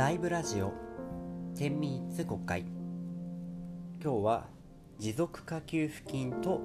[0.00, 0.72] ライブラジオ。
[1.56, 2.64] 10ミニッツ国会。
[4.02, 4.46] 今日は
[4.98, 6.62] 持続化給付金と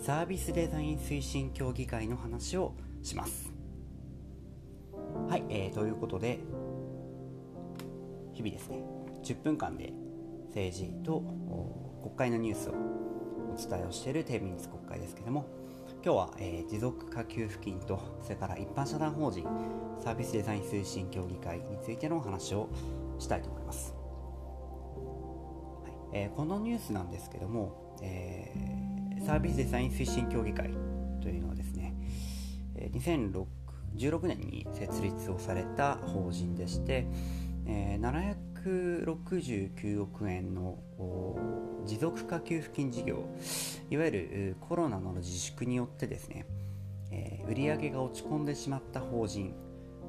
[0.00, 2.74] サービスデザイン推進協議会の話を
[3.04, 3.52] します。
[5.28, 6.40] はい、えー、ということで
[8.32, 8.82] 日々ですね
[9.22, 9.92] 10分間で
[10.48, 11.22] 政治と
[12.02, 15.46] 国会のニュースをお伝えをしている10ミニッツ国会ですけども
[16.04, 19.44] 今日は、えー、持続化給付金とそれから一般社団法人
[19.98, 22.68] サービスデザイン推進協議会についてのお話を
[23.18, 23.94] したいと思います、
[25.84, 25.92] はい。
[26.12, 30.70] えー、このニュースなんですけども、えー、サービスデザイン推進協議会
[31.20, 31.94] というのはですね
[32.76, 33.46] 2016
[34.28, 37.08] 年に設立をされた法人でして、
[37.66, 40.78] えー、769億円の
[41.84, 43.24] 持続化給付金事業
[43.90, 46.46] いわゆるコロナの自粛によってですね、
[47.10, 49.54] えー、売上が落ち込んでしまった法人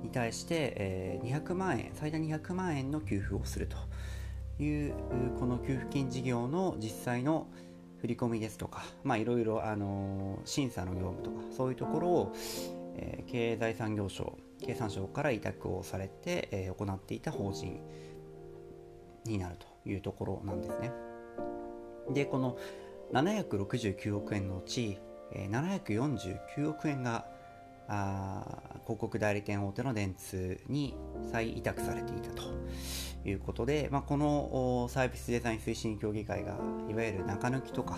[0.04, 3.78] に対して、えー、200万円最大200万円の給付をすると
[4.64, 4.94] いう
[5.40, 7.48] この給付金事業の実際の
[8.02, 8.84] 振り込みですとか、
[9.18, 9.62] いろいろ、
[10.46, 12.34] 審査の業務とかそういうところを、
[12.96, 17.80] えー、経済産業省経産省から委託をされて、えー、行っていた法人
[19.26, 20.92] になるというところなんですね。
[22.12, 22.58] でこの
[23.14, 25.00] 769億円のうち、
[25.32, 27.26] えー、749億円が
[27.88, 30.96] あ広告代理店大手の電通に
[31.32, 32.44] 再委託されていたと
[33.26, 36.58] いうことで、まあ、このサービスデザイン推進協議会が
[36.90, 37.98] いわゆる中抜きとか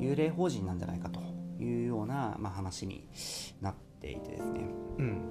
[0.00, 1.20] 幽霊法人なんじゃないかと
[1.60, 3.08] いうような、まあ、話に
[3.60, 4.60] なっていてですね、
[4.98, 5.22] うん。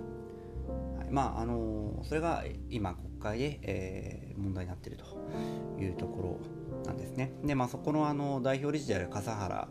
[0.97, 1.07] はい。
[1.11, 9.67] まああのそれが今国会で、えー、問題になっているというところなんですねで、まあ、そこのあの代表理事である笠原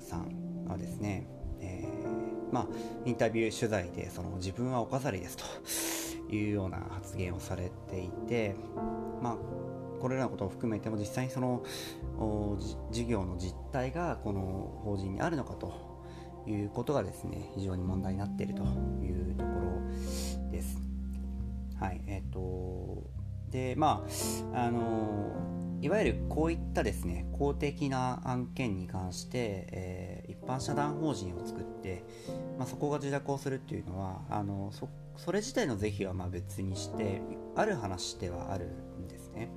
[0.00, 1.26] さんはですね、
[1.60, 2.66] えー、まあ、
[3.04, 5.36] インタビュー取材でその自分はお飾りです
[6.28, 8.56] というような発言をされていて、
[9.22, 9.36] まあ、
[10.00, 11.64] これらのことを含めても実際にその
[12.90, 15.94] 事業の実態がこの法人にあるのかと
[16.46, 18.62] いうことがですね非常に問題になっていると
[19.02, 20.76] いうところです。
[21.80, 23.02] はいえ、ー、と
[23.50, 24.04] でま
[24.52, 25.32] ああの
[25.84, 32.02] いわゆるこういったですね公的な案件に関して、えー、一般社団法人を作って、
[32.58, 34.72] まあ、そこが受託をするっていうのはあの
[35.18, 37.20] それ自体の是非はまあ別にして
[37.54, 38.64] ある話ではある
[38.98, 39.50] んですね。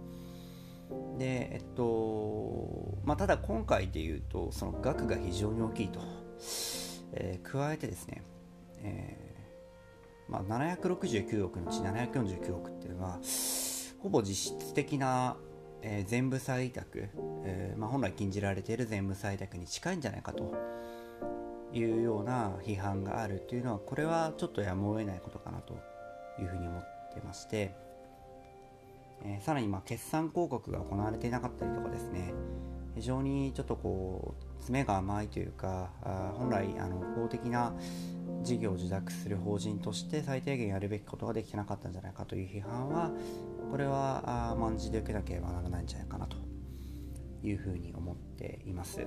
[1.18, 6.02] でえっとまあ、ただ今回でいうとその額が非常に大きいと、
[7.14, 8.24] えー、加えてですね、
[8.80, 13.20] えーまあ、769億のうち749億っていうのは
[14.00, 15.38] ほぼ実質的な
[15.82, 17.10] えー、全部採択、
[17.44, 20.56] えーまあ、本来禁じられている全部採択に近いんじゃないかと
[21.74, 25.74] いうような批判があるというのはこれはちょっとやむを得ないことかなと
[26.40, 26.82] いうふうに思っ
[27.14, 27.76] てまして、
[29.24, 32.34] えー、さらにまあ決算広告が行われていなかったりとかですね。
[32.98, 37.74] 非常にちょっとこう詰めが甘いというかあ本来あの公的な
[38.42, 43.12] 事業を受託する法人として最低限やるべきことができてなかったんじゃないかという批判は
[43.72, 46.38] これは万事で受けなければならないんじゃないかなと
[47.44, 49.06] いうふうに思っています。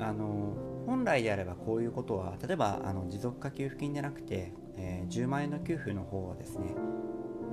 [0.00, 6.74] あの本来であればこういうことは例えばあの持続化給付金でなくて、えー、10万円の給付の方はですね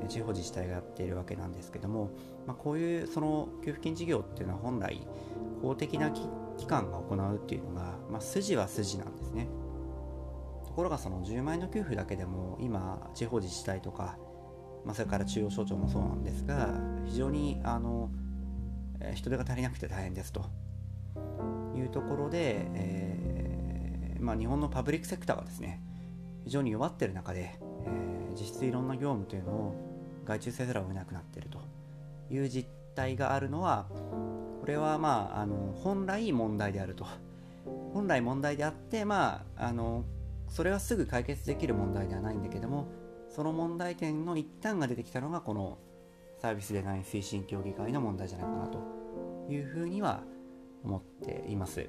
[0.08, 2.12] 地方自治体がやっているわけなんですけども、
[2.46, 5.06] まあ、こういうその給付金事業っていうのは本来
[5.62, 6.22] 公的な機
[6.68, 9.48] 関が行うっていうのが、まあ、筋は筋なんですね。
[10.66, 14.18] ところがその10万円の給付だけでも今地方自治体とか
[14.86, 16.74] まあ、それから中央省庁もそうなんですが
[17.06, 18.10] 非常にあの
[19.14, 20.46] 人手が足りなくて大変ですと
[21.76, 25.82] いうところで、えー、まあ、日本のパブリックセクターがですね
[26.44, 31.60] 非常に弱ってる中で、えー、実質いろんな業務というのを外注せざるを得なくなっていると
[32.34, 37.06] いう実態があるのはこれはまああの本来問題であると。
[37.94, 40.06] 本来問題であってまああの
[40.50, 42.88] それはすぐ解決できる問題ではないんだけども
[43.38, 45.78] その問題点の一端が出てきたのがこの
[46.42, 48.80] サービスデザイン推進協議会の問題じゃないかなと
[49.48, 50.24] いうふうには
[50.84, 51.88] 思っています。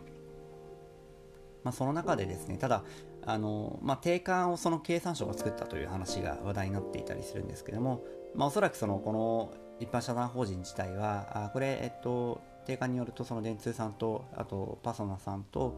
[1.64, 2.84] まあ、その中でですね、ただ、
[3.24, 8.04] あのまあ、定款をその経産省が作ったという話が話題になっていたりするんですけども、
[8.34, 15.74] まあ、おそらくそのこの一般社団法人自体は、あこれ、えっと、定款によるとその電通さんと、あとパソナさんと、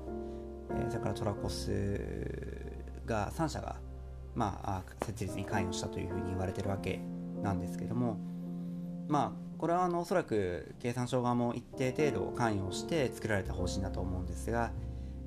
[0.70, 1.70] えー、それからトラコス
[3.06, 3.76] が3社が
[4.34, 7.00] まあ、設立に関与したというふうに言われてるわけ
[7.42, 8.18] なんですけども、
[9.08, 14.72] まあ、これはあのおそらく経産省側も一定程度関与して作られた方針だと思うんですが、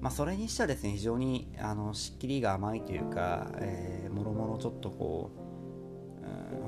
[0.01, 5.43] まあ、それにしてはですね非常にあのしっきりが甘いというか、えー、もろもろちょっとこう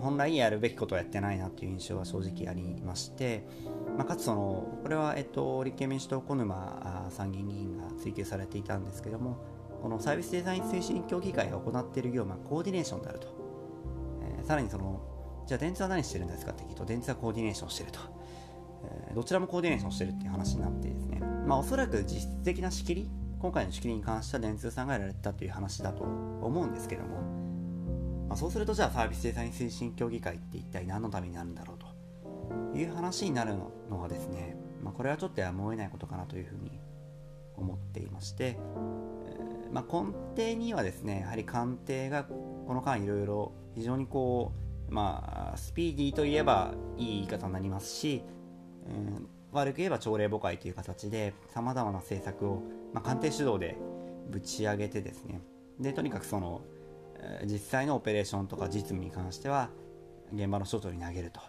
[0.01, 3.47] 本来やるべきことをやってないなっていう印象は正直ありまして、
[3.97, 9.37] まあ、かつそのこれは、えっと、立憲民主党小沼参議院議員が追及されていたんですけども
[9.85, 13.27] このサービスデザイン推進協議会が行っている業務はコーディネーションであると、
[14.39, 14.99] えー、さらにその
[15.45, 17.99] じゃあ電通は何してるんですかって聞くと電通はコーディネーションしてると、
[19.07, 23.09] えー、どちらもコーディネーションしてるっていう話になってですね、まあ、おそらく実質的な仕切り
[23.39, 27.21] 今回の仕切りに関しては電通さんがやられたという話だと思うんですけども、
[28.27, 31.77] まあ、そうするとじゃあサービスデザイン推進協議会って一体何のためになるんだろう
[32.73, 36.79] という話になるのはですね、まあ、これはちょっとやむを得ないことかなというふうに
[37.57, 38.57] 思っていまして、
[39.27, 44.53] えー、まあ、根底にはですねやはり官邸がこの間いろいろ非常にこ
[44.89, 48.23] うまあスピーディーといえばいい言い方になりますし、
[48.87, 52.63] うん、悪く言えば朝令暮改という形でさまざまな政策を、
[52.93, 53.77] まあ、官邸主導で
[54.29, 55.41] ぶち上げてですね
[55.79, 56.61] でとにかくその
[57.45, 59.69] 実際のオペレーションとか実務に関しては
[60.33, 61.39] 現場の省庁に投げると。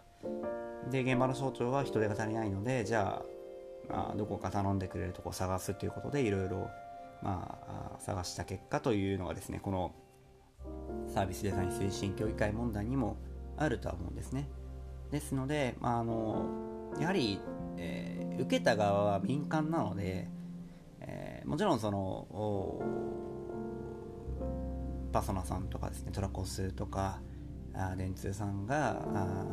[0.90, 3.26] で現場の省庁は人手が足りないのでじゃあ、
[3.88, 6.70] まあ、どこか頼んでくれるとこを探すということでいろいろ
[7.22, 7.58] ま
[7.96, 9.94] あ、探した結果というのがですねこの
[11.08, 13.16] サービスデザイン推進協議会問題にも
[13.56, 14.50] あるとは思うんですね。
[15.10, 16.44] ですので、まあ、あの
[17.00, 17.40] やはり
[17.78, 20.28] えー、受けた側は民間なので、
[21.00, 22.82] えー、もちろんその
[25.12, 27.20] パソナさんとかですねトラコスとか
[27.74, 29.44] あ電通さんがあ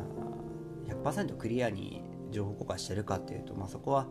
[0.88, 2.02] 100%クリアに
[2.34, 4.06] 情報公開してるかっていうと、まあ、そこは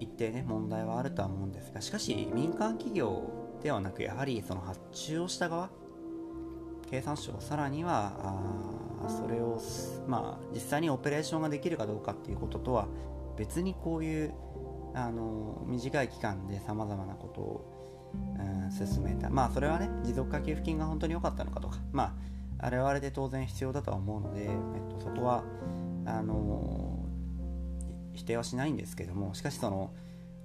[0.00, 3.22] 一定ね問題はあるとは思うんですがしかし民間企業
[3.62, 5.70] ではなくやはりその発注をした側
[6.90, 8.12] 経産省さらには
[9.04, 9.60] あそれを、
[10.06, 12.88] まあ、実際にオペレーションができるかどうかっていうこととは
[13.36, 14.34] 別にこういう
[14.94, 19.28] あの短い期間でさまざまなことを、うん、進めた。
[19.28, 22.14] まあそれはね持続化給付金が本当に良かったのかとかま
[22.60, 24.50] ああれはあれで当然必要だとは思うので、えっ
[24.94, 25.42] と、そこは
[26.06, 26.93] あの
[28.14, 29.90] 否定はしないんですけどもしかしその、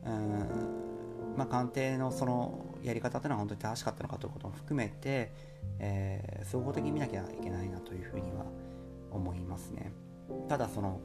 [0.05, 0.89] うん
[1.37, 5.31] まあ、官邸のそのやり方というのは本当に正しかったのかということも含めて、
[5.79, 8.45] えー、総合的に見なきゃいけないなというふうには
[9.11, 9.91] 思いますね。
[10.47, 10.99] ただその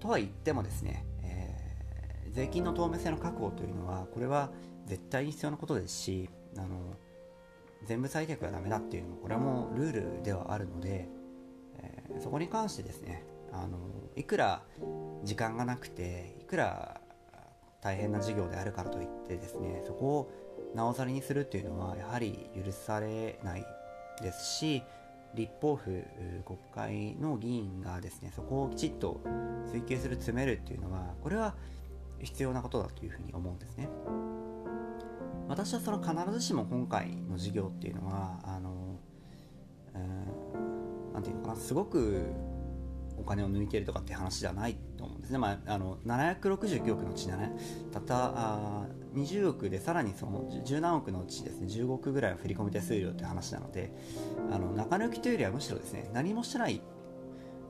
[0.00, 4.50] とは言ってもですね、えー、税金の透明性の確保というのはこれは
[4.86, 6.94] 絶対に必要なことですしあの
[7.86, 11.08] 全部採択はダメだっていうのもこれはもうルールではあるので、
[11.78, 13.24] えー、そこに関してですね
[13.54, 13.78] あの
[14.16, 14.62] いくら
[15.22, 17.00] 時間がなくていくら
[17.80, 20.32] 大変な事業であるからといってですねそこを
[20.74, 23.64] なおざりにするっていうのはやはり許されない
[24.22, 24.82] ですし
[25.34, 26.04] 立法府
[26.44, 29.20] 国会の議員がですねそこをきちっと
[29.70, 31.54] 追及する詰めるっていうのはこれは
[32.22, 33.88] 必要なことだというふうに思うんですね。
[35.48, 38.98] 私はその必ずしも今回の授業っていうのはあの
[41.12, 42.32] 何て言うのかなすごく
[43.18, 47.52] お金を抜いてるとかって話じゃないと思うんですね、まあ、あの769億のうちね。
[47.92, 51.68] たったあ20億でさらにその10何億のうちですね。
[51.68, 53.92] 15億ぐらいは振込手数料って話なので
[54.50, 56.80] あの中抜きというよりはむしろですね何もしてない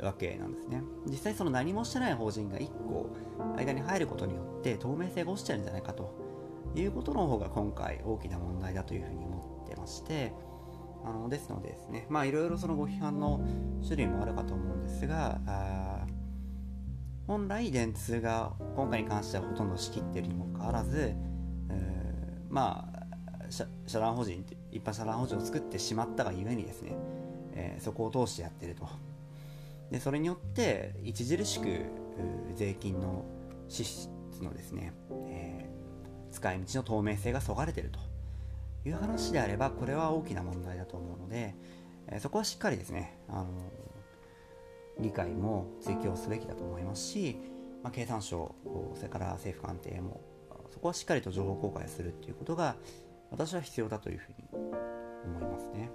[0.01, 0.83] わけなんですね。
[1.07, 3.11] 実際その何もしてない法人が1個
[3.57, 6.15] 間に入ることによって透明性が落ちちゃうんじゃないかと
[6.75, 10.33] いうことの方が今回大きな問題だというふうに思ってまして
[11.05, 13.41] あのですのでですねまあいろいろそのご批判の
[13.83, 15.39] 種類もあるかと思うんですが
[17.27, 21.15] 本来電通が今回に関してはほとんど仕切っているにもかかわらず
[22.51, 22.95] まあ
[23.87, 26.97] 社団法人一般社団法人を作ってしまったがゆえにですね、
[27.53, 28.89] えー、そこを通してやってると。
[29.91, 31.85] でそれによって著しく
[32.57, 33.25] 税金の
[33.69, 34.09] 支出
[34.43, 34.93] のですね、
[35.29, 37.99] えー、使い道の透明性がそがれてると。
[38.85, 41.55] いう話であればこれは大きな問題だと思うので、
[42.09, 43.49] え、そこはしっかりですね、あの
[45.01, 47.37] 理解も追求すべきだと思いますし、
[47.83, 48.55] まあ、経産省
[48.95, 50.21] それから政府官邸も
[50.71, 52.77] そこはしっかりと情報公開するっていうことが
[53.31, 54.45] 私は必要だというふうに
[55.25, 55.91] 思いますね。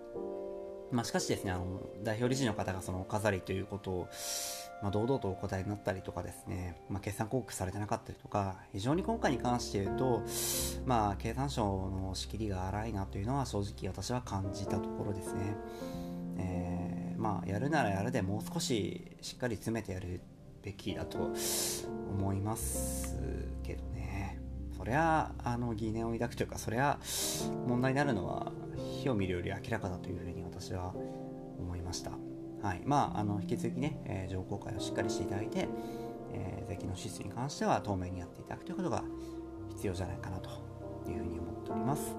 [0.91, 4.07] まあ、しかしですね、あの代表理事の方がその飾りということを、
[4.81, 10.23] まあ、堂々とお答えになったりとかですね、まあ、決算広告されてなかったりとか、非常に今回に関して言うと、
[10.85, 15.55] まあ、経産省の仕切りが荒いなというのは正直私は感じたところですね。
[16.37, 20.21] えー、まあ、やるならやるでもう少ししっかり詰めてやる
[20.63, 21.33] べきだと
[22.09, 23.17] 思います
[23.63, 24.39] けどね。
[24.77, 26.99] そりゃあの疑念を抱くというかそりゃ
[27.67, 28.53] 問題になるのは
[29.01, 30.93] 火を見るより明らかだというふうに私は
[31.59, 32.28] 思いました。
[32.61, 35.67] はいまあ、あの引き続きね、えー、情報公開をしっかりしていただいて、
[36.33, 39.03] えー、税金の支出に関しては透明にやっていただくということが
[39.69, 40.49] 必要じゃないかなと
[41.07, 42.15] いうふうに思っております。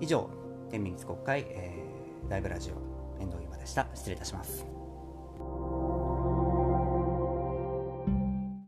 [0.00, 0.28] 以上、
[0.70, 3.86] 天秤国会、えー、ライブラジオ遠藤今でした。
[3.94, 4.75] 失礼いたします。